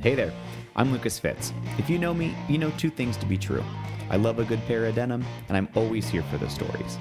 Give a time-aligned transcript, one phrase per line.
[0.00, 0.32] Hey there,
[0.76, 1.52] I'm Lucas Fitz.
[1.76, 3.64] If you know me, you know two things to be true.
[4.10, 6.96] I love a good pair of denim, and I'm always here for the stories.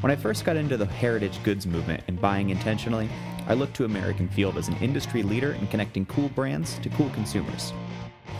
[0.00, 3.08] When I first got into the heritage goods movement and buying intentionally,
[3.48, 7.10] I looked to American Field as an industry leader in connecting cool brands to cool
[7.10, 7.72] consumers.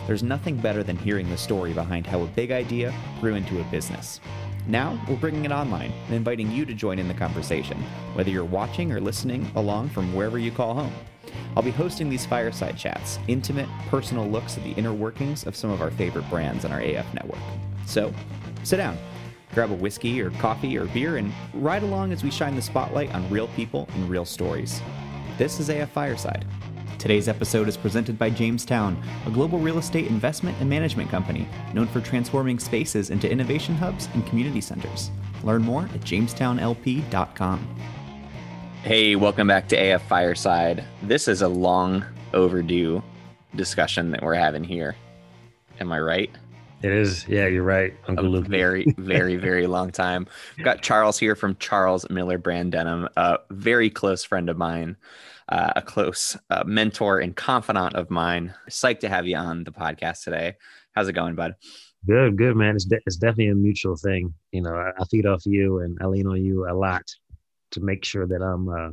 [0.07, 3.65] There's nothing better than hearing the story behind how a big idea grew into a
[3.65, 4.21] business.
[4.67, 7.77] Now, we're bringing it online and inviting you to join in the conversation,
[8.13, 10.93] whether you're watching or listening along from wherever you call home.
[11.55, 15.69] I'll be hosting these fireside chats, intimate, personal looks at the inner workings of some
[15.69, 17.39] of our favorite brands on our AF network.
[17.85, 18.13] So,
[18.63, 18.97] sit down,
[19.53, 23.13] grab a whiskey or coffee or beer, and ride along as we shine the spotlight
[23.13, 24.81] on real people and real stories.
[25.37, 26.45] This is AF Fireside.
[26.97, 28.97] Today's episode is presented by Jamestown,
[29.27, 34.09] a global real estate investment and management company known for transforming spaces into innovation hubs
[34.13, 35.11] and community centers.
[35.43, 37.75] Learn more at jamestownlp.com.
[38.85, 40.83] Hey, welcome back to AF Fireside.
[41.01, 43.01] This is a long overdue
[43.55, 44.95] discussion that we're having here.
[45.79, 46.29] Am I right?
[46.83, 47.27] It is.
[47.27, 47.95] Yeah, you're right.
[48.07, 48.45] Uncle a Luke.
[48.45, 50.27] Very, very, very long time.
[50.55, 54.97] We've got Charles here from Charles Miller Brand Denim, a very close friend of mine,
[55.49, 58.53] uh, a close uh, mentor and confidant of mine.
[58.69, 60.57] Psyched to have you on the podcast today.
[60.91, 61.55] How's it going, bud?
[62.05, 62.75] Good, good, man.
[62.75, 64.31] It's, de- it's definitely a mutual thing.
[64.51, 67.01] You know, I, I feed off you and I lean on you a lot
[67.71, 68.91] to make sure that I'm uh,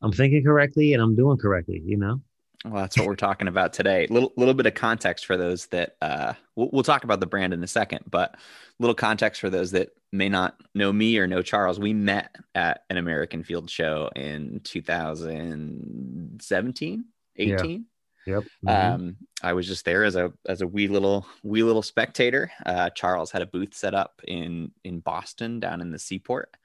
[0.00, 1.82] I'm thinking correctly and I'm doing correctly.
[1.84, 2.20] You know.
[2.64, 4.06] Well, that's what we're talking about today.
[4.08, 7.52] Little little bit of context for those that uh, we'll, we'll talk about the brand
[7.52, 8.36] in a second, but
[8.78, 11.80] little context for those that may not know me or know Charles.
[11.80, 17.04] We met at an American Field show in 2017,
[17.36, 17.70] 18.
[17.70, 17.78] Yeah.
[18.24, 18.44] Yep.
[18.64, 18.68] Mm-hmm.
[18.68, 22.52] Um, I was just there as a as a wee little wee little spectator.
[22.64, 26.56] Uh, Charles had a booth set up in in Boston down in the Seaport,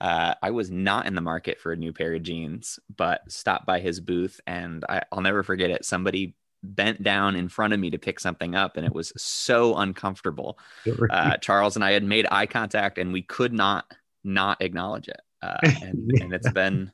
[0.00, 3.66] uh, I was not in the market for a new pair of jeans, but stopped
[3.66, 5.84] by his booth and I, I'll never forget it.
[5.84, 9.76] Somebody bent down in front of me to pick something up and it was so
[9.76, 10.58] uncomfortable.
[11.10, 13.86] Uh, Charles and I had made eye contact and we could not
[14.24, 15.20] not acknowledge it.
[15.42, 16.90] Uh, and, and, it's been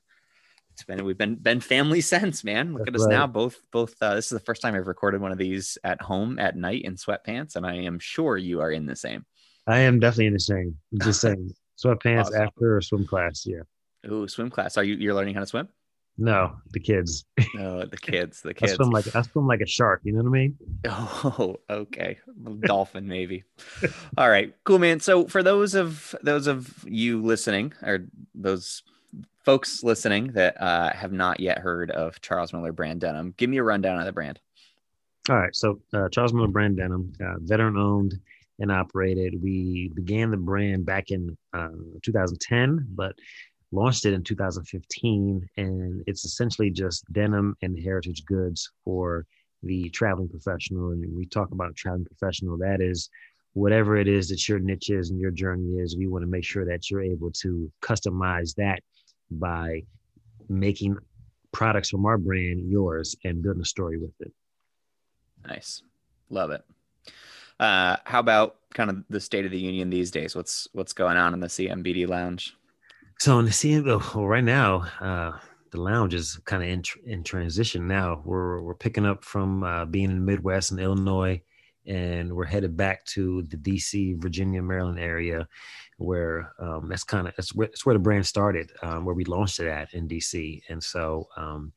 [0.72, 2.72] it's been we've been been family since, man.
[2.72, 3.19] Look That's at us right.
[3.19, 3.26] now.
[3.26, 6.38] Both both uh, this is the first time I've recorded one of these at home
[6.38, 9.24] at night in sweatpants, and I am sure you are in the same.
[9.66, 10.76] I am definitely in the same.
[11.00, 12.42] just saying sweatpants awesome.
[12.42, 13.46] after a swim class.
[13.46, 13.62] Yeah.
[14.10, 14.76] Ooh, swim class.
[14.76, 15.68] Are you you're learning how to swim?
[16.18, 17.24] No, the kids.
[17.54, 18.42] No, the kids.
[18.42, 18.72] The kids.
[18.72, 20.02] I swim like I swim like a shark.
[20.04, 20.56] You know what I mean?
[20.86, 22.18] Oh, okay.
[22.60, 23.44] Dolphin, maybe.
[24.16, 25.00] All right, cool, man.
[25.00, 28.82] So for those of those of you listening, or those
[29.44, 33.56] folks listening that uh, have not yet heard of Charles Miller Brand Denim, give me
[33.56, 34.38] a rundown of the brand.
[35.28, 38.20] All right, so uh, Charles Miller Brand Denim, uh, veteran owned
[38.60, 39.43] and operated.
[39.43, 41.69] We began the brand back in uh,
[42.03, 43.15] 2010, but
[43.72, 45.48] launched it in 2015.
[45.56, 49.26] And it's essentially just denim and heritage goods for
[49.62, 50.91] the traveling professional.
[50.91, 53.10] And we talk about traveling professional, that is
[53.53, 56.44] whatever it is that your niche is and your journey is, we want to make
[56.44, 58.81] sure that you're able to customize that
[59.31, 59.82] by
[60.48, 60.97] making
[61.53, 64.32] products from our brand yours and building a story with it.
[65.47, 65.82] Nice.
[66.28, 66.62] Love it.
[67.60, 70.34] Uh, how about kind of the state of the union these days?
[70.34, 72.56] What's what's going on in the CMBD lounge?
[73.19, 73.84] So in the CM,
[74.15, 75.38] well, right now, uh,
[75.71, 78.22] the lounge is kind of in, in transition now.
[78.25, 81.43] We're we're picking up from uh, being in the Midwest and Illinois,
[81.84, 85.47] and we're headed back to the DC, Virginia, Maryland area,
[85.98, 89.25] where um, that's kind of that's where, that's where the brand started, um, where we
[89.25, 91.28] launched it at in DC, and so.
[91.37, 91.72] Um,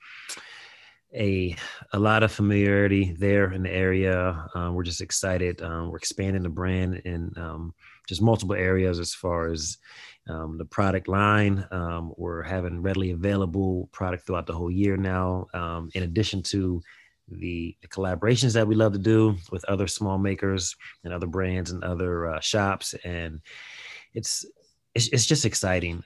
[1.16, 1.56] a
[1.92, 4.48] a lot of familiarity there in the area.
[4.54, 5.62] Um, we're just excited.
[5.62, 7.74] Um, we're expanding the brand in um,
[8.08, 9.78] just multiple areas as far as
[10.28, 11.66] um, the product line.
[11.72, 15.48] Um, we're having readily available product throughout the whole year now.
[15.54, 16.82] Um, in addition to
[17.30, 21.72] the, the, collaborations that we love to do with other small makers and other brands
[21.72, 23.42] and other uh, shops, and
[24.14, 24.46] it's
[24.94, 26.04] it's, it's just exciting.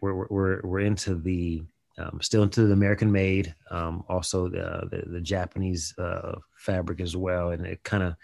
[0.00, 1.62] we're we're we're into the
[1.98, 7.16] um, still into the American made, um, also the, the, the Japanese uh, fabric as
[7.16, 8.14] well, and it kind of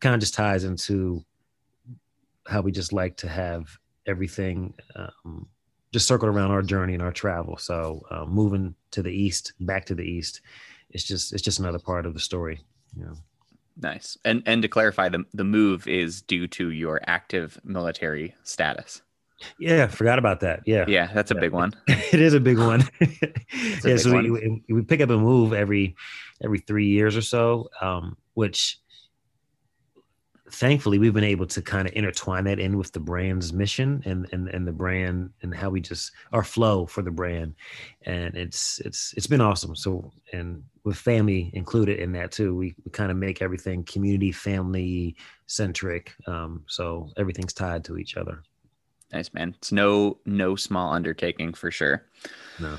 [0.00, 1.24] kind of just ties into
[2.46, 3.68] how we just like to have
[4.06, 5.46] everything um,
[5.92, 7.56] just circled around our journey and our travel.
[7.58, 10.40] So uh, moving to the east, back to the east,
[10.90, 12.60] it's just it's just another part of the story.
[13.76, 14.18] Nice.
[14.24, 19.02] And and to clarify, the the move is due to your active military status.
[19.58, 20.60] Yeah, forgot about that.
[20.66, 21.72] Yeah, yeah, that's a big one.
[21.88, 22.88] it is a big one.
[23.00, 23.08] yeah,
[23.82, 24.32] big so one.
[24.32, 25.96] We, we pick up and move every
[26.42, 28.80] every three years or so, um, which
[30.52, 34.28] thankfully we've been able to kind of intertwine that in with the brand's mission and
[34.32, 37.54] and and the brand and how we just our flow for the brand
[38.02, 42.74] and it's it's it's been awesome so and with family included in that too we,
[42.84, 45.14] we kind of make everything community family
[45.46, 48.42] centric um, so everything's tied to each other
[49.12, 52.04] nice man it's no no small undertaking for sure
[52.58, 52.78] no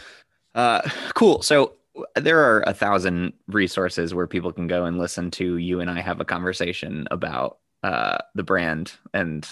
[0.56, 0.81] uh
[1.13, 1.74] cool so
[2.16, 6.00] there are a thousand resources where people can go and listen to you and I
[6.01, 9.48] have a conversation about uh, the brand and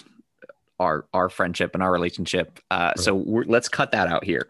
[0.80, 2.60] our our friendship and our relationship.
[2.72, 3.00] Uh, right.
[3.00, 4.46] So let's cut that out here.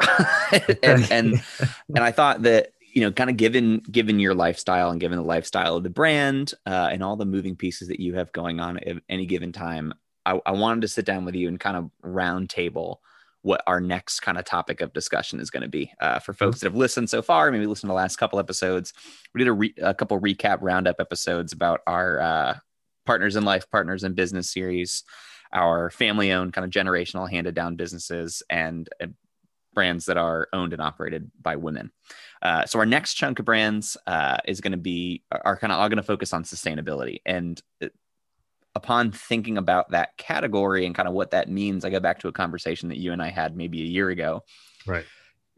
[0.84, 1.44] and and
[1.96, 5.24] and I thought that you know, kind of given given your lifestyle and given the
[5.24, 8.78] lifestyle of the brand uh, and all the moving pieces that you have going on
[8.78, 9.94] at any given time,
[10.26, 13.02] I, I wanted to sit down with you and kind of round table
[13.42, 15.92] what our next kind of topic of discussion is going to be.
[16.00, 18.94] Uh, for folks that have listened so far, maybe listened to the last couple episodes,
[19.34, 22.58] we did a, re- a couple recap roundup episodes about our uh,
[23.06, 25.04] partners in life, partners in business series,
[25.54, 29.16] our family owned kind of generational handed down businesses and, and,
[29.76, 31.92] brands that are owned and operated by women.
[32.42, 35.80] Uh, so our next chunk of brands uh, is going to be are kind of
[35.80, 37.88] all going to focus on sustainability and uh,
[38.80, 42.30] upon thinking about that category and kind of what that means, I go back to
[42.30, 44.44] a conversation that you and I had maybe a year ago.
[44.88, 45.06] Right.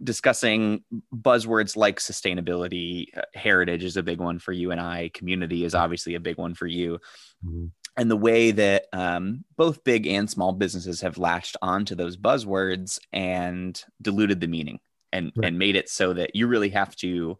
[0.03, 0.83] Discussing
[1.15, 5.75] buzzwords like sustainability, uh, heritage is a big one for you and I, community is
[5.75, 6.97] obviously a big one for you.
[7.45, 7.67] Mm-hmm.
[7.95, 12.97] And the way that um, both big and small businesses have latched onto those buzzwords
[13.13, 14.79] and diluted the meaning
[15.13, 15.49] and, right.
[15.49, 17.37] and made it so that you really have to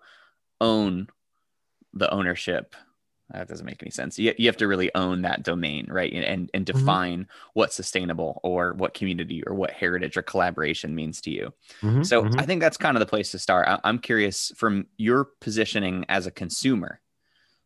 [0.59, 1.07] own
[1.93, 2.75] the ownership
[3.33, 4.19] that doesn't make any sense.
[4.19, 6.11] You, you have to really own that domain, right?
[6.11, 6.77] And and mm-hmm.
[6.77, 7.49] define mm-hmm.
[7.53, 11.53] what sustainable or what community or what heritage or collaboration means to you.
[11.81, 12.03] Mm-hmm.
[12.03, 12.39] So mm-hmm.
[12.39, 13.67] I think that's kind of the place to start.
[13.67, 16.99] I, I'm curious from your positioning as a consumer,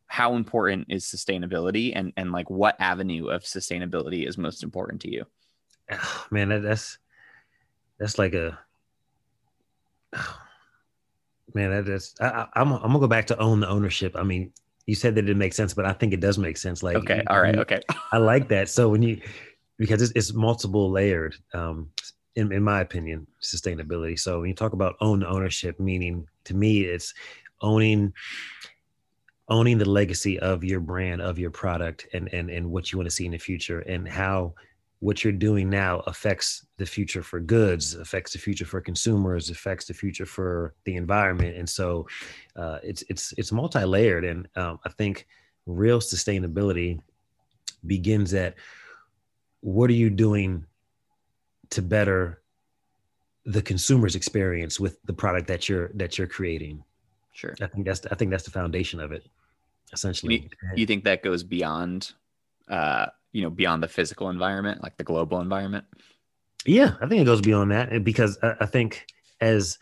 [0.08, 5.12] how important is sustainability and and like what avenue of sustainability is most important to
[5.12, 5.26] you?
[5.92, 6.98] Oh, man, that, that's
[8.00, 8.58] that's like a
[10.14, 10.38] oh,
[11.54, 11.72] man.
[11.72, 14.16] That, that's I, I'm I'm gonna go back to own the ownership.
[14.16, 14.52] I mean,
[14.86, 16.84] you said that it didn't make sense, but I think it does make sense.
[16.84, 17.82] Like, okay, all right, okay.
[18.12, 18.70] I like that.
[18.70, 19.22] So when you,
[19.78, 21.90] because it's, it's multiple layered, um,
[22.36, 24.20] in, in my opinion, sustainability.
[24.20, 27.14] So when you talk about own ownership, meaning to me, it's
[27.62, 28.14] owning,
[29.48, 33.08] owning the legacy of your brand, of your product, and and and what you want
[33.08, 34.54] to see in the future, and how
[35.06, 39.86] what you're doing now affects the future for goods, affects the future for consumers, affects
[39.86, 42.08] the future for the environment, and so
[42.56, 44.26] uh, it's it's it's multi-layered.
[44.26, 45.28] And um, I think
[45.68, 47.00] real sustainability
[47.86, 48.56] begins at
[49.62, 50.66] what are you doing
[51.70, 52.42] to better
[53.46, 56.84] the consumer's experience with the product that you're that you're creating.
[57.34, 59.24] Sure, I think that's the, I think that's the foundation of it.
[59.94, 62.14] Essentially, you, you think that goes beyond
[62.70, 63.06] uh,
[63.36, 65.86] you know beyond the physical environment like the global environment
[66.66, 69.06] yeah i think it goes beyond that because i, think
[69.42, 69.78] as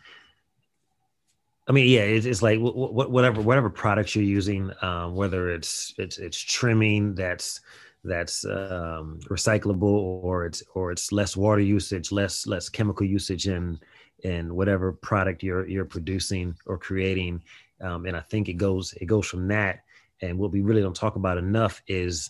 [1.66, 6.18] I mean, yeah, it's, it's like whatever whatever products you're using, um, whether it's it's
[6.18, 7.62] it's trimming that's
[8.04, 13.80] that's um, recyclable or it's or it's less water usage, less less chemical usage in
[14.26, 17.42] in whatever product you're you're producing or creating,
[17.80, 19.84] um, and I think it goes it goes from that.
[20.22, 22.30] And what we really don't talk about enough is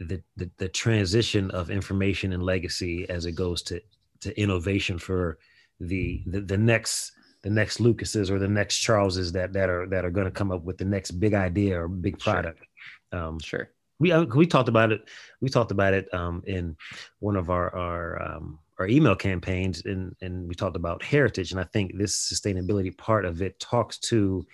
[0.00, 3.80] the, the, the transition of information and legacy as it goes to
[4.20, 5.38] to innovation for
[5.78, 7.12] the the, the next
[7.42, 10.50] the next Lucases or the next Charleses that that are that are going to come
[10.50, 12.64] up with the next big idea or big product.
[13.12, 13.20] Sure.
[13.20, 13.70] Um, sure.
[13.98, 15.08] We uh, we talked about it.
[15.40, 16.76] We talked about it um, in
[17.18, 21.50] one of our our um, our email campaigns, and and we talked about heritage.
[21.52, 24.46] And I think this sustainability part of it talks to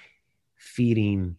[0.56, 1.36] feeding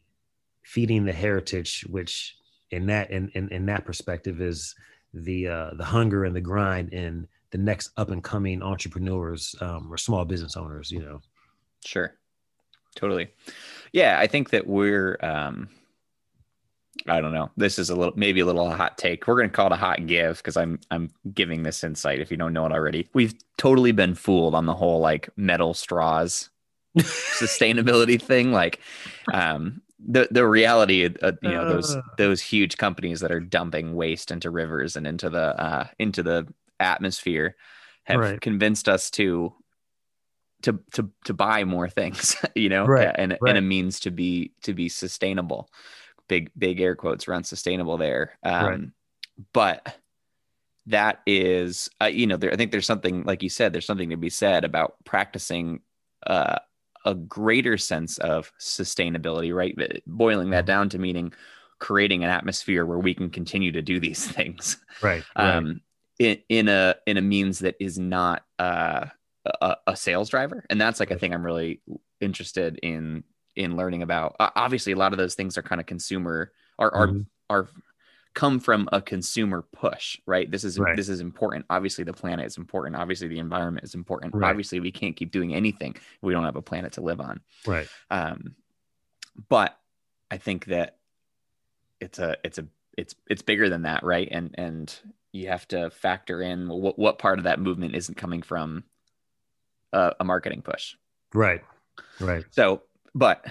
[0.63, 2.37] feeding the heritage, which
[2.71, 4.75] in that in, in, in that perspective is
[5.13, 9.91] the uh, the hunger and the grind in the next up and coming entrepreneurs um,
[9.91, 11.21] or small business owners you know?
[11.85, 12.13] Sure.
[12.95, 13.29] Totally.
[13.93, 15.69] Yeah i think that we're um
[17.07, 17.49] i don't know.
[17.55, 19.27] This is a little maybe a little hot take.
[19.27, 22.31] We're going to call it a hot give because i'm i'm giving this insight if
[22.31, 23.07] you don't know it already.
[23.13, 26.49] We've totally been fooled on the whole like metal straws
[26.97, 28.79] sustainability thing like
[29.31, 32.01] um the the reality uh, you know those uh.
[32.17, 36.47] those huge companies that are dumping waste into rivers and into the uh, into the
[36.79, 37.55] atmosphere
[38.03, 38.41] have right.
[38.41, 39.53] convinced us to
[40.61, 43.15] to to to buy more things you know right.
[43.15, 43.49] and right.
[43.49, 45.69] and a means to be to be sustainable
[46.27, 48.93] big big air quotes around sustainable there um,
[49.53, 49.97] but
[50.87, 54.09] that is uh, you know there, i think there's something like you said there's something
[54.09, 55.81] to be said about practicing
[56.25, 56.57] uh,
[57.07, 59.75] a greater sense of sustainability, right?
[60.05, 60.67] Boiling that mm-hmm.
[60.67, 61.33] down to meaning
[61.79, 65.55] creating an atmosphere where we can continue to do these things right, right.
[65.55, 65.81] um
[66.19, 69.05] in, in a in a means that is not uh
[69.61, 71.81] a, a sales driver and that's like a thing i'm really
[72.19, 73.23] interested in
[73.55, 76.93] in learning about uh, obviously a lot of those things are kind of consumer are
[76.93, 77.25] are Mhm.
[77.49, 77.67] are
[78.37, 80.51] come from a consumer push right?
[80.51, 80.95] This is Right.
[80.95, 81.65] this is important.
[81.71, 82.95] Obviously the planet is important.
[82.95, 84.35] Obviously the environment is important.
[84.35, 84.47] Right.
[84.47, 87.41] obviously we can't keep doing anything we don't have a planet to live on.
[87.65, 87.87] Right.
[88.11, 88.55] Um
[89.49, 89.75] but
[90.29, 90.97] i think that
[91.99, 94.27] it's a it's a it's it's bigger than that right?
[94.29, 94.95] And and
[95.31, 98.83] you have to factor in what what part of that movement isn't coming from
[99.93, 100.95] a, a marketing push.
[101.33, 101.63] Right.
[102.19, 102.45] Right.
[102.51, 102.83] So
[103.15, 103.43] but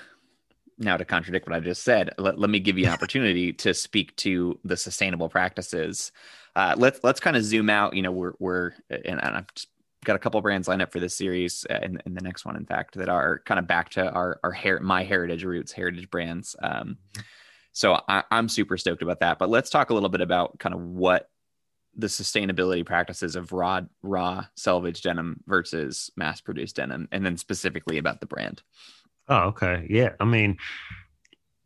[0.78, 3.74] now to contradict what i just said let, let me give you an opportunity to
[3.74, 6.12] speak to the sustainable practices.
[6.54, 8.72] Uh, let's let's kind of zoom out you know we're we're
[9.04, 9.68] and, i've just
[10.04, 12.56] got a couple brands lined up for this series uh, and, and the next one
[12.56, 16.10] in fact that are kind of back to our our hair my heritage roots heritage
[16.10, 16.56] brands.
[16.62, 16.96] Um,
[17.72, 20.74] so I, i'm super stoked about that but let's talk a little bit about kind
[20.74, 21.28] of what
[21.94, 27.98] the sustainability practices of raw raw selvage denim versus mass produced denim and then specifically
[27.98, 28.62] about the brand
[29.28, 29.86] Oh, okay.
[29.90, 30.10] Yeah.
[30.20, 30.56] I mean,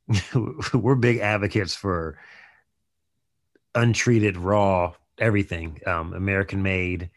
[0.75, 2.19] we're big advocates for
[3.75, 7.11] untreated, raw everything, um, American made.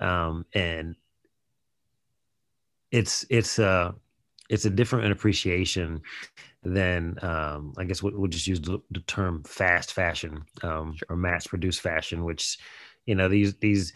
[0.00, 0.96] Um, and
[2.90, 3.94] it's it's a
[4.48, 6.00] it's a different appreciation
[6.62, 11.06] than um, I guess we'll, we'll just use the, the term fast fashion um, Sure.
[11.10, 12.58] or mass produced fashion, which
[13.06, 13.92] you know these these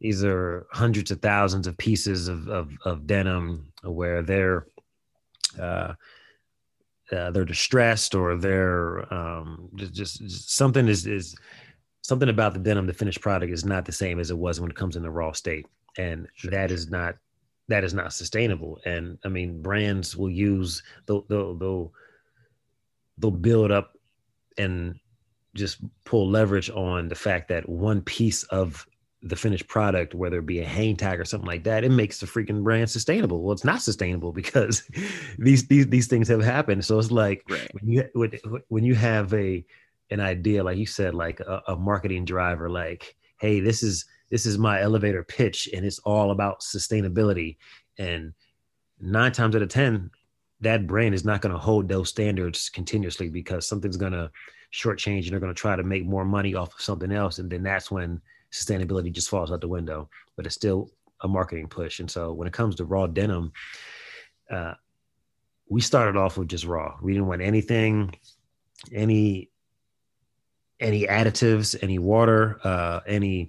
[0.00, 4.66] these are hundreds of thousands of pieces of of, of denim where they're
[5.58, 5.94] uh,
[7.12, 11.36] uh, they're distressed or they're um, just, just, just something is is
[12.02, 14.70] something about the denim, the finished product, is not the same as it was when
[14.70, 17.16] it comes in the raw state, and that is not
[17.68, 18.80] that is not sustainable.
[18.84, 21.92] And I mean, brands will use they'll they'll they'll,
[23.18, 23.96] they'll build up
[24.56, 24.98] and
[25.54, 28.86] just pull leverage on the fact that one piece of
[29.22, 32.20] the finished product, whether it be a hang tag or something like that, it makes
[32.20, 33.42] the freaking brand sustainable.
[33.42, 34.82] Well, it's not sustainable because
[35.38, 36.84] these these these things have happened.
[36.84, 38.32] So it's like right when you when,
[38.68, 39.64] when you have a
[40.10, 44.46] an idea, like you said, like a, a marketing driver, like, hey, this is this
[44.46, 47.56] is my elevator pitch, and it's all about sustainability.
[47.98, 48.32] And
[49.00, 50.10] nine times out of ten,
[50.60, 54.30] that brand is not going to hold those standards continuously because something's going to
[54.72, 57.50] shortchange and they're going to try to make more money off of something else, and
[57.50, 58.20] then that's when
[58.52, 60.08] sustainability just falls out the window.
[60.36, 60.90] But it's still
[61.20, 62.00] a marketing push.
[62.00, 63.52] And so when it comes to raw denim,
[64.50, 64.74] uh,
[65.68, 66.96] we started off with just raw.
[67.02, 68.14] We didn't want anything,
[68.92, 69.50] any
[70.80, 73.48] any additives, any water, uh, any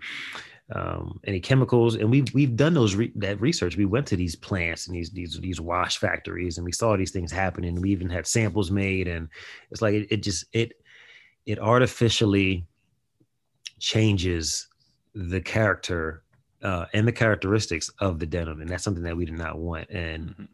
[0.72, 3.76] um, any chemicals, and we've we've done those re- that research.
[3.76, 7.12] We went to these plants and these these these wash factories, and we saw these
[7.12, 7.82] things happening.
[7.82, 9.30] We even had samples made, and
[9.72, 10.74] it's like it, it just it
[11.46, 12.68] it artificially
[13.80, 14.68] changes
[15.14, 16.24] the character
[16.62, 19.90] uh, and the characteristics of the denim, and that's something that we did not want.
[19.90, 20.48] And Mhm.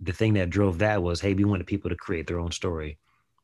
[0.00, 2.98] the thing that drove that was, hey, we wanted people to create their own story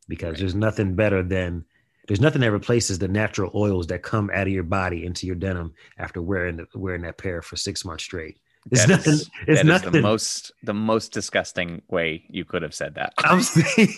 [0.08, 0.38] because Right.
[0.38, 1.64] there's nothing better than
[2.06, 5.36] there's nothing that replaces the natural oils that come out of your body into your
[5.36, 8.38] denim after wearing the, wearing that pair for six months straight.
[8.70, 9.12] It's That nothing.
[9.12, 9.92] is- it's that nothing.
[9.92, 13.94] the most the most disgusting way you could have said that I'm saying.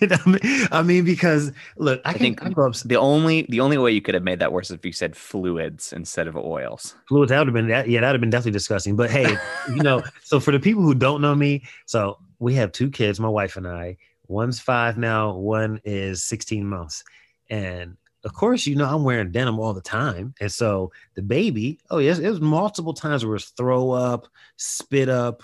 [0.73, 4.15] I mean, because look, I, I think I the only the only way you could
[4.15, 7.31] have made that worse is if you said fluids instead of oils fluids.
[7.31, 7.89] That would have been that.
[7.89, 8.97] Yeah, that would have been definitely disgusting.
[8.97, 9.37] But hey,
[9.69, 13.21] you know, so for the people who don't know me, so we have two kids,
[13.21, 13.97] my wife and I.
[14.29, 17.05] One's five now, one is 16 months.
[17.49, 17.97] And
[18.27, 20.35] of course, you know, I'm wearing denim all the time.
[20.41, 25.09] And so the baby, oh, yes, it was multiple times where it's throw up, spit
[25.09, 25.43] up,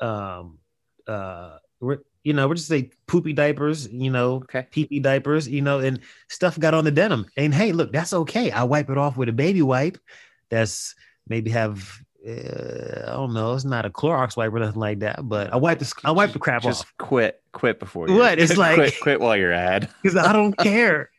[0.00, 0.58] um,
[1.06, 5.48] uh, we're, you know, we're just say poopy diapers, you know, okay pee pee diapers,
[5.48, 7.26] you know, and stuff got on the denim.
[7.36, 8.50] And hey, look, that's okay.
[8.50, 9.98] I wipe it off with a baby wipe.
[10.50, 10.94] That's
[11.26, 12.32] maybe have uh,
[13.08, 13.54] I don't know.
[13.54, 16.32] It's not a Clorox wipe or nothing like that, but I wipe the I wipe
[16.32, 18.38] the crap just off Just quit quit before you What?
[18.38, 21.10] It's like- quit, quit while you're ahead because I don't care.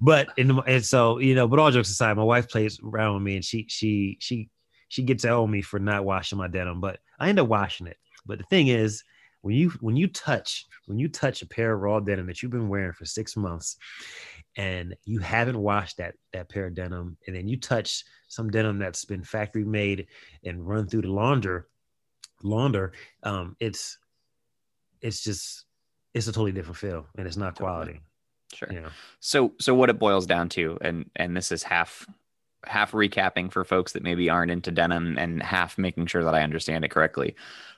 [0.00, 3.22] But the, and so you know, but all jokes aside, my wife plays around with
[3.22, 4.48] me and she she she
[4.88, 7.96] she gets on me for not washing my denim, but I end up washing it.
[8.26, 9.02] But the thing is,
[9.42, 12.52] when you when you touch when you touch a pair of raw denim that you've
[12.52, 13.76] been wearing for six months,
[14.56, 18.78] and you haven't washed that that pair of denim, and then you touch some denim
[18.78, 20.06] that's been factory made
[20.44, 21.68] and run through the launder,
[22.42, 23.98] launder, um, it's
[25.00, 25.64] it's just
[26.14, 28.00] it's a totally different feel, and it's not quality.
[28.54, 28.88] Sure know.
[29.20, 32.06] so so what it boils down to and and this is half
[32.64, 36.42] half recapping for folks that maybe aren't into denim and half making sure that i
[36.42, 37.34] understand it correctly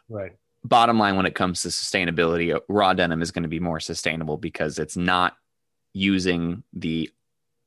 [0.09, 0.33] Right.
[0.65, 3.81] bottom line when it comes to sustainability uh, raw denim is going to be more
[3.81, 5.37] sustainable because it's not
[5.95, 7.11] using the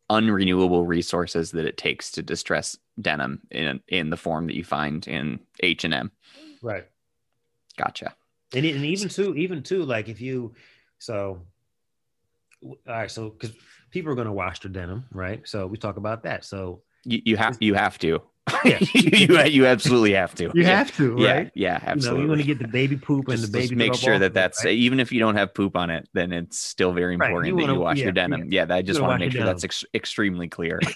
[0.10, 5.08] unrenewable resources that it takes to distress denim in in the form that you find
[5.08, 6.12] in H and M.
[6.62, 6.86] Right.
[7.78, 8.16] Gotcha.
[8.54, 10.54] And, and even too, even too, like if you,
[11.00, 11.42] so,
[12.64, 13.56] all right, so because
[13.92, 15.48] people are going to wash their denim, right?
[15.48, 16.44] So we talk about that.
[16.46, 18.22] So you, you have you have to.
[18.64, 18.80] Yeah.
[18.94, 20.50] you, you absolutely have to.
[20.56, 21.52] you have to, Yeah, right?
[21.54, 22.22] yeah, You know, absolutely.
[22.24, 23.76] you want to get the baby poop and just, the just baby.
[23.90, 24.74] make sure that that's right?
[24.74, 27.56] even if you don't have poop on it, then it's still very Right, important you
[27.58, 28.50] that you wanna- wash your yeah, denim.
[28.52, 30.80] Yeah, I just want to make your sure that's ex- extremely clear.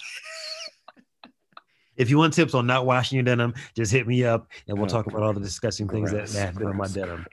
[1.97, 4.85] If you want tips on not washing your denim, just hit me up and we'll
[4.85, 7.25] Oh, talk about all the disgusting things that, gross, that have been on my denim.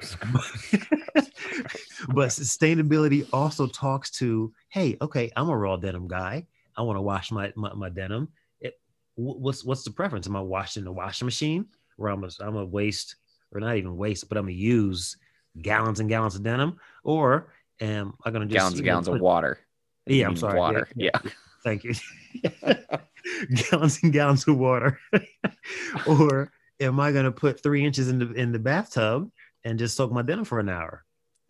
[2.08, 6.46] But sustainability also talks to, hey, okay, I'm a raw denim guy.
[6.76, 8.28] I want to wash my, my, my denim.
[8.60, 8.78] It,
[9.16, 10.26] what's what's the preference?
[10.26, 13.16] Am I washing in the washing machine where I'm a, I'm a waste
[13.52, 15.16] or not even waste, but I'm gonna use
[15.60, 19.58] gallons and gallons of denim, or am I gonna just gallons and gallons of water.
[20.06, 20.54] Yeah, I'm sorry.
[20.54, 20.88] Yeah, Water.
[20.94, 21.30] yeah, Yeah.
[21.64, 21.92] Thank you.
[23.70, 24.98] gallons and gallons of water.
[26.06, 29.30] or am I gonna put three inches in the in the bathtub
[29.64, 31.04] and just soak my denim for an hour?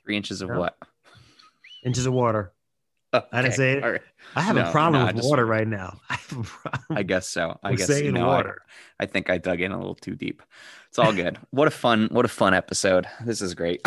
[0.09, 0.57] Three inches of Yeah.
[0.57, 0.79] what?
[1.85, 2.55] Inches of water.
[3.13, 3.85] I didn't say it.
[3.85, 4.01] right.
[4.35, 6.01] I have No, a problem no, with just- water right now.
[6.09, 7.59] I have a problem I guess so.
[7.63, 8.53] I guess saying no, I-
[8.99, 10.43] I think I dug in a little too deep.
[10.89, 11.37] It's all good.
[11.51, 13.07] what a fun, what a fun episode.
[13.23, 13.83] This is great.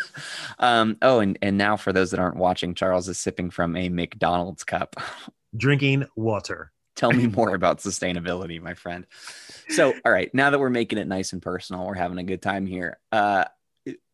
[0.58, 3.88] um, oh, and, and now for those that aren't watching, Charles is sipping from a
[3.88, 4.96] McDonald's cup.
[5.56, 6.72] Drinking water.
[6.94, 9.06] Tell me more about sustainability, my friend.
[9.70, 12.42] So, all right, now that we're making it nice and personal, we're having a good
[12.42, 12.98] time here.
[13.10, 13.44] Uh,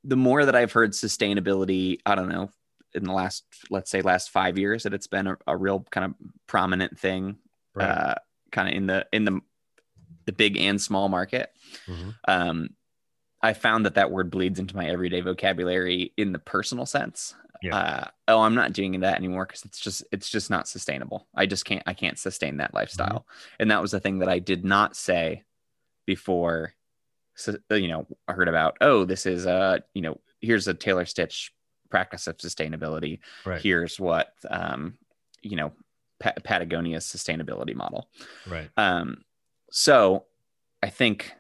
[0.05, 2.51] the more that I've heard sustainability, I don't know,
[2.95, 6.05] in the last, let's say, last five years, that it's been a, a real kind
[6.07, 6.15] of
[6.47, 7.37] prominent thing,
[7.75, 7.89] Right.
[7.89, 8.15] uh,
[8.51, 9.41] kind of in the in the
[10.27, 11.53] the big and small market.
[11.87, 12.15] Mhm.
[12.27, 12.71] Um,
[13.43, 17.35] I found that that word bleeds into my everyday vocabulary in the personal sense.
[17.63, 17.77] Yeah.
[17.77, 21.27] Uh, oh, I'm not doing that anymore because it's just it's just not sustainable.
[21.35, 23.27] I just can't I can't sustain that lifestyle.
[23.59, 25.45] And that was the thing that I did not say
[26.07, 26.75] before.
[27.41, 31.07] So, you know, I heard about oh, this is a you know here's a Taylor
[31.07, 31.53] Stitch
[31.91, 33.19] practice of sustainability.
[33.45, 33.61] Right.
[33.61, 34.99] Here's what um,
[35.43, 35.73] you know
[36.19, 38.09] pa- Patagonia's sustainability model.
[38.47, 38.71] Right.
[38.77, 39.25] Um,
[39.71, 40.25] so
[40.83, 41.33] I think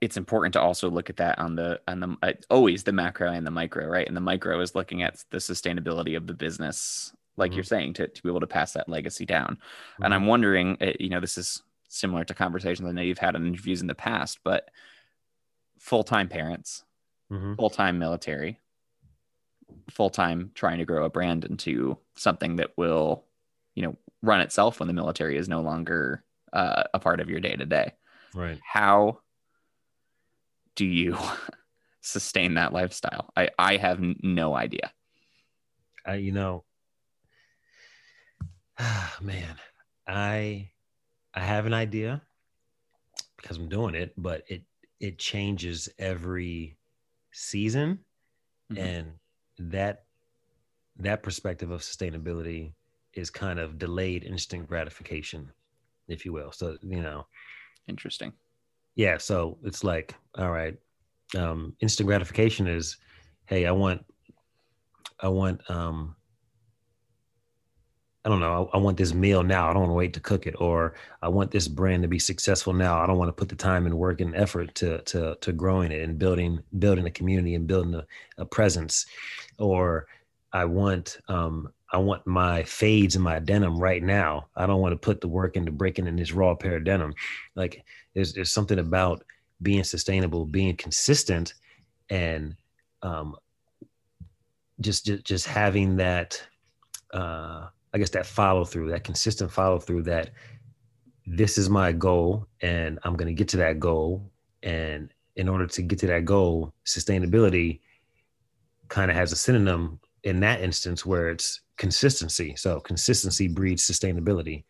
[0.00, 3.30] it's important to also look at that on the on the uh, always the macro
[3.30, 4.06] and the micro, right?
[4.06, 8.08] And the micro is looking at the sustainability of the business, like you're saying, to
[8.08, 9.58] to be able to pass that legacy down.
[10.02, 13.34] And I'm wondering, uh, you know, this is similar to conversations I know you've had
[13.36, 14.70] in interviews in the past, but
[15.78, 16.84] full time parents,
[17.30, 17.56] Mhm.
[17.56, 18.60] full time military,
[19.90, 23.24] full time trying to grow a brand into something that will,
[23.74, 27.40] you know, run itself when the military is no longer uh, a part of your
[27.40, 27.92] day to day.
[28.34, 28.58] Right.
[28.64, 29.20] How
[30.74, 31.16] do you
[32.00, 33.30] sustain that lifestyle?
[33.36, 34.92] I, I have n- no idea.
[36.04, 36.64] I, you know,
[39.20, 39.56] man,
[40.06, 40.70] I
[41.34, 42.22] I have an idea
[43.36, 44.62] because I'm doing it, but it
[45.00, 46.78] it changes every
[47.32, 48.04] season,
[48.70, 48.76] Mhm.
[48.78, 49.18] and
[49.58, 50.06] that
[50.96, 52.74] that perspective of sustainability
[53.14, 55.52] is kind of delayed instant gratification,
[56.08, 56.52] if you will.
[56.52, 57.26] So you know,
[57.88, 58.32] Interesting.
[58.94, 59.18] yeah.
[59.18, 60.76] So it's like, all right,
[61.36, 62.96] um, instant gratification is,
[63.46, 64.04] hey, I want,
[65.20, 66.15] I want, um,
[68.26, 69.70] I don't know, I, I want this meal now.
[69.70, 72.18] I don't want to wait to cook it, or I want this brand to be
[72.18, 73.00] successful now.
[73.00, 75.92] I don't want to put the time and work and effort to to to growing
[75.92, 78.04] it and building building a community and building a,
[78.38, 79.06] a presence,
[79.58, 80.08] or
[80.52, 84.48] I want um I want my fades and my denim right now.
[84.56, 87.14] I don't want to put the work into breaking in this raw pair of denim.
[87.54, 87.84] Like
[88.14, 89.22] there's there's something about
[89.62, 91.54] being sustainable, being consistent,
[92.10, 92.56] and
[93.02, 93.36] um,
[94.80, 96.42] just, just just having that,
[97.14, 100.02] uh, I guess that follow through, that consistent follow through.
[100.02, 100.30] That
[101.26, 104.30] this is my goal, and I'm going to get to that goal.
[104.62, 107.80] And in order to get to that goal, sustainability
[108.88, 112.54] kind of has a synonym in that instance where it's consistency.
[112.56, 114.64] So consistency breeds sustainability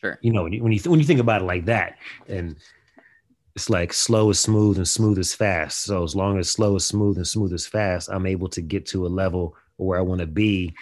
[0.00, 0.18] Sure.
[0.22, 2.56] you know when you when you, th- when you think about it like that and
[3.54, 6.86] it's like slow is smooth and smooth is fast so as long as slow is
[6.86, 10.18] smooth and smooth is fast i'm able to get to a level where i want
[10.18, 10.74] to be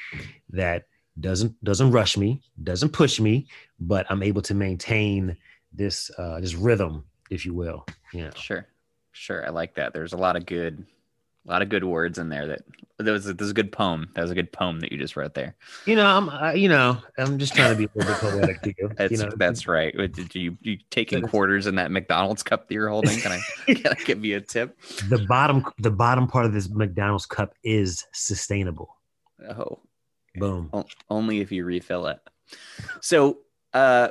[0.50, 0.84] that
[1.20, 3.46] doesn't doesn't rush me doesn't push me
[3.80, 5.36] but i'm able to maintain
[5.72, 8.66] this uh this rhythm if you will yeah Sure.
[9.12, 9.44] Sure.
[9.44, 9.92] I like that.
[9.92, 10.86] There's a lot of good,
[11.46, 12.60] a lot of good words in there that
[13.00, 14.08] there was, there's a good poem.
[14.14, 15.56] That was a good poem that you just wrote there.
[15.86, 18.88] you know i'm you know i'm just trying to be a little bit poetic here
[18.96, 19.92] That's, you know that's right.
[20.12, 23.18] Did you, you taking quarters in that McDonald's cup that you're holding?
[23.18, 23.40] Can I,
[23.74, 24.78] can I give you a tip?
[25.08, 28.96] the bottom the bottom part of this mcdonald's cup is sustainable
[29.50, 29.80] Oh,
[30.36, 30.70] Boom.
[30.72, 32.20] O- only if you refill it.
[33.00, 33.38] So,
[33.74, 34.08] uh,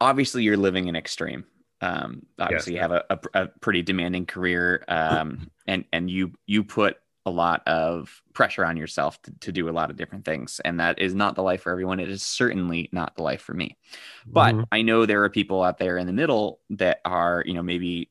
[0.00, 1.44] obviously, you're living in extreme.
[1.80, 6.62] Um, obviously, you have a, a, a pretty demanding career, um, and and you you
[6.62, 10.60] put a lot of pressure on yourself to, to do a lot of different things,
[10.64, 12.00] and that is not the life for everyone.
[12.00, 13.76] It is certainly not the life for me.
[14.26, 14.66] But Mhm.
[14.72, 18.10] I know there are people out there in the middle that are, you know, maybe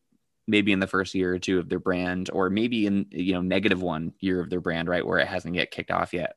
[0.50, 3.42] maybe in the first year or two of their brand, or maybe in you know
[3.42, 6.36] negative one year of their brand, right, where it hasn't yet kicked off yet,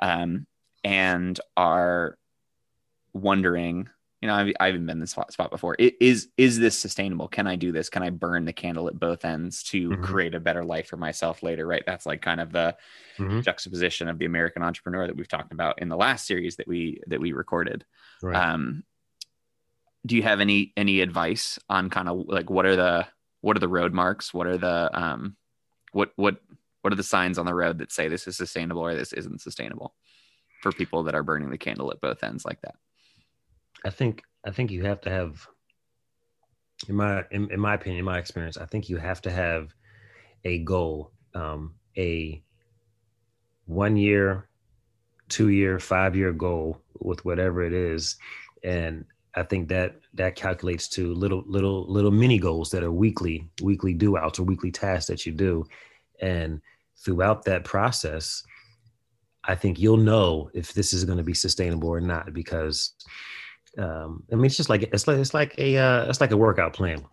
[0.00, 0.46] um,
[0.84, 2.18] and are
[3.12, 3.88] wondering,
[4.20, 5.76] you know, I've, I haven't been in this spot, spot before.
[5.80, 7.28] I- Is is this sustainable?
[7.28, 7.88] Can I do this?
[7.88, 10.02] Can I burn the candle at both ends to Mhm.
[10.02, 11.66] create a better life for myself later?
[11.66, 11.82] Right.
[11.86, 12.76] That's like kind of the
[13.18, 13.42] Mhm.
[13.42, 17.00] juxtaposition of the American entrepreneur that we've talked about in the last series that we
[17.06, 17.84] that we recorded.
[18.22, 18.36] Right.
[18.36, 18.84] Um,
[20.04, 23.06] do you have any any advice on kind of like what are the
[23.46, 24.34] what are the road marks?
[24.34, 25.36] What are the um,
[25.92, 26.38] what what
[26.82, 29.40] what are the signs on the road that say this is sustainable or this isn't
[29.40, 29.94] sustainable
[30.62, 32.74] for people that are burning the candle at both ends like that?
[33.84, 35.46] I think I think you have to have
[36.88, 39.72] in my in, in my opinion, in my experience, I think you have to have
[40.44, 42.42] a goal, um, a
[43.66, 44.48] one year,
[45.28, 48.16] two year, five year goal with whatever it is.
[48.64, 49.04] And
[49.36, 53.92] I think that that calculates to little little little mini goals that are weekly, weekly
[53.92, 55.66] do outs or weekly tasks that you do.
[56.20, 56.60] And
[56.98, 58.42] throughout that process,
[59.44, 62.94] I think you'll know if this is going to be sustainable or not because
[63.78, 66.36] um, I mean, it's just like it's like it's like a uh, it's like a
[66.36, 67.04] workout plan.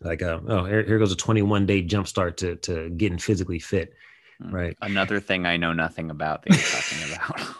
[0.00, 3.60] Like, uh, oh, here, here goes a 21 day jump start to to getting physically
[3.60, 3.94] fit,
[4.42, 4.52] Mm.
[4.52, 4.76] right?
[4.82, 7.56] Another thing I know nothing about that you're talking about.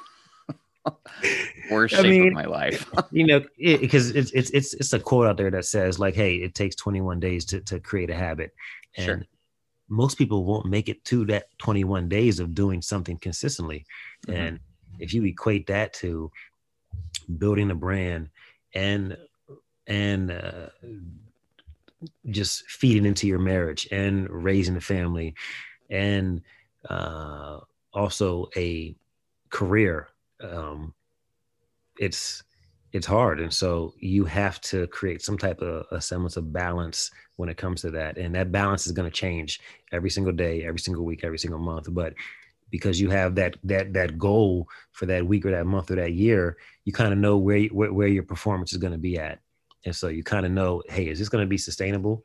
[1.70, 2.90] Worst I shape mean- of my life.
[3.10, 6.36] you know, because it's it's it's it's a quote out there that says like, hey,
[6.36, 8.54] it takes 21 days to to create a habit,
[8.96, 9.22] and Sure.
[9.88, 13.84] most people won't make it to that 21 days of doing something consistently,
[14.26, 14.34] Mhm.
[14.34, 14.60] and
[14.98, 16.30] if you equate that to
[17.38, 18.28] building a brand
[18.74, 19.16] and
[19.86, 20.68] and uh,
[22.30, 25.34] just feeding into your marriage and raising a family
[25.90, 26.42] and
[26.90, 27.60] uh,
[27.92, 28.94] also a
[29.50, 30.08] career
[30.40, 30.92] um,
[31.98, 32.42] it's
[32.92, 37.10] it's hard and so you have to create some type of a semblance of balance
[37.36, 39.60] when it comes to that and that balance is going to change
[39.92, 42.14] every single day every single week every single month but
[42.70, 46.12] because you have that that that goal for that week or that month or that
[46.12, 49.40] year you kind of know where, where where your performance is going to be at
[49.84, 52.24] and so you kind of know hey is this going to be sustainable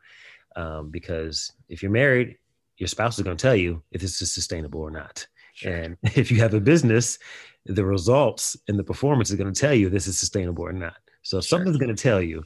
[0.55, 2.37] um, because if you're married
[2.77, 5.27] your spouse is going to tell you if this is sustainable or not
[5.59, 5.73] Sure.
[5.73, 7.19] and if you have a business,
[7.65, 10.95] the results and the performance is going to tell you this is sustainable or not.
[11.23, 11.59] So Sure.
[11.59, 12.43] something's going to tell you,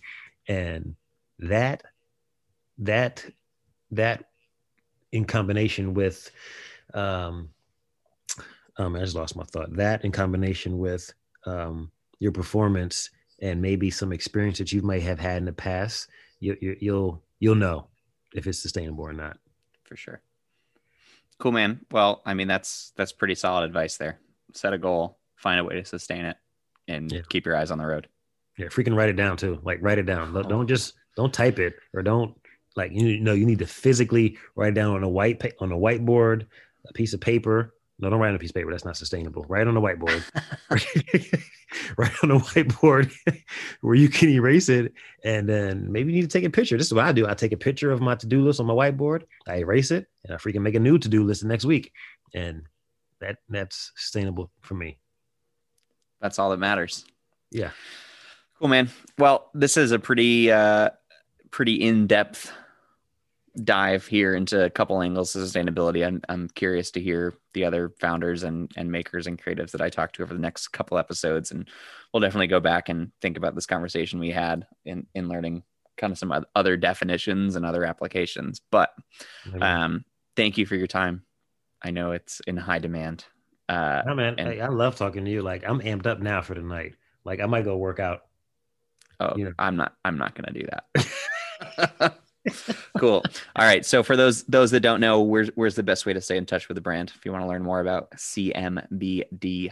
[0.47, 0.95] and
[1.39, 1.83] that
[2.79, 3.25] that
[3.91, 4.25] that
[5.11, 6.31] in combination with
[6.93, 7.49] um,
[8.77, 9.73] um I just lost my thought.
[9.75, 11.13] That in combination with
[11.45, 13.09] um your performance
[13.41, 16.07] and maybe some experience that you might have had in the past,
[16.39, 17.87] you, you you'll you'll know
[18.33, 19.37] if it's sustainable or not.
[19.83, 20.21] for sure.
[21.39, 21.81] Cool, man.
[21.91, 24.19] Well, I mean, that's that's pretty solid advice there.
[24.53, 26.37] Set a goal, find a way to sustain it,
[26.87, 27.21] and Yeah.
[27.29, 28.07] keep your eyes on the road.
[28.57, 29.59] Yeah, freaking write it down too.
[29.63, 30.33] Like write it down.
[30.33, 30.49] Don't- Oh.
[30.49, 32.35] Don't just don't type it or don't
[32.75, 35.71] like you know you need to physically write it down on a white pa- on
[35.71, 36.45] a whiteboard,
[36.87, 37.73] a piece of paper.
[37.99, 38.71] No, don't write on a piece of paper.
[38.71, 39.45] That's not sustainable.
[39.47, 40.23] Write on a whiteboard.
[41.97, 43.11] write on a whiteboard
[43.81, 46.77] where you can erase it, and then maybe you need to take a picture.
[46.77, 47.27] This is what I do.
[47.27, 49.23] I take a picture of my to do list on my whiteboard.
[49.47, 51.91] I erase it, and I freaking make a new to do list the next week,
[52.33, 52.63] and
[53.23, 54.99] that that's sustainable for me.
[56.21, 57.05] That's all that matters.
[57.51, 57.71] Yeah.
[58.59, 58.89] Cool, man.
[59.17, 60.89] Well, this is a pretty uh
[61.51, 62.51] pretty in-depth
[63.63, 66.05] dive here into a couple angles of sustainability.
[66.05, 69.89] I'm I'm curious to hear the other founders and and makers and creatives that I
[69.89, 71.69] talked to over the next couple episodes and
[72.11, 75.63] we'll definitely go back and think about this conversation we had in in learning
[75.97, 78.61] kind of some other definitions and other applications.
[78.71, 78.91] But
[79.61, 80.05] um
[80.35, 81.23] thank you for your time.
[81.83, 83.25] I know it's in high demand.
[83.69, 85.41] Uh No, man, and- hey, I love talking to you.
[85.41, 86.95] Like I'm amped up now for tonight.
[87.23, 88.23] Like I might go work out.
[89.19, 89.53] Oh, you know.
[89.59, 89.95] I'm not.
[90.03, 92.17] I'm not going to do that.
[92.97, 93.23] cool.
[93.55, 93.85] All right.
[93.85, 96.45] So for those those that don't know, where's where's the best way to stay in
[96.45, 99.71] touch with the brand if you want to learn more about CMBD?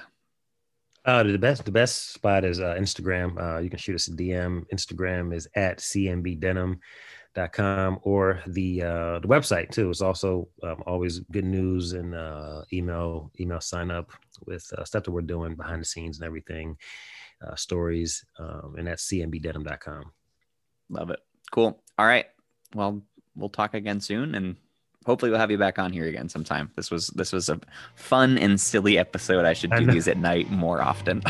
[1.03, 3.39] Uh, the best the best spot is uh, Instagram.
[3.41, 4.65] Uh, you can shoot us a DM.
[4.73, 5.79] Instagram is at
[7.35, 9.89] cmbdenim.com or the uh, the website too.
[9.89, 14.11] It's also um, always good news and uh, email email sign up
[14.45, 16.77] with uh, stuff that we're doing behind the scenes and everything,
[17.45, 20.11] uh, stories, um, and that's cmbdenim.com.
[20.89, 21.19] Love it.
[21.51, 21.81] Cool.
[21.97, 22.25] All right.
[22.73, 23.01] Well,
[23.35, 24.55] we'll talk again soon, and
[25.05, 26.71] hopefully we'll have you back on here again sometime.
[26.75, 27.59] This was this was a
[27.95, 29.45] fun and silly episode.
[29.45, 29.93] I should do know.
[29.93, 31.21] these at night more often.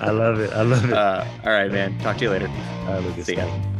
[0.00, 0.52] I love it.
[0.52, 0.92] I love it.
[0.92, 1.98] uh, all right, man.
[2.00, 2.46] Talk to you later.
[2.86, 3.26] Right, Lucas.
[3.26, 3.79] See ya.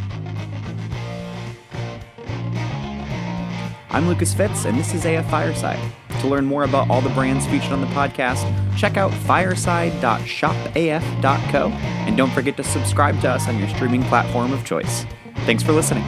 [3.93, 5.81] I'm Lucas Fitz, and this is AF Fireside.
[6.21, 12.17] To learn more about all the brands featured on the podcast, check out fireside.shopaf.co, and
[12.17, 15.05] don't forget to subscribe to us on your streaming platform of choice.
[15.39, 16.05] Thanks for listening.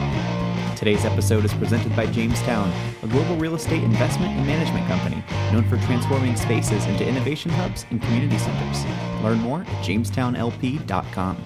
[0.77, 2.71] Today's episode is presented by Jamestown,
[3.03, 7.85] a global real estate investment and management company known for transforming spaces into innovation hubs
[7.89, 8.85] and community centers.
[9.23, 11.37] Learn more at jamestownlp.com.